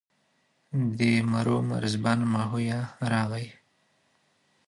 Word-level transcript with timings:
د 0.97 0.99
مرو 1.31 1.57
مرزبان 1.71 2.19
ماهویه 2.33 2.79
راغی. 3.11 3.47